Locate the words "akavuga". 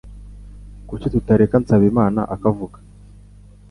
2.35-2.77